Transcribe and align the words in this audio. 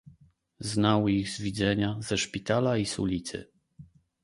"Znał 0.59 1.07
ich 1.07 1.29
z 1.29 1.41
widzenia, 1.41 1.97
ze 1.99 2.17
szpitala 2.17 2.77
i 2.77 2.85
z 2.85 2.99
ulicy." 2.99 3.51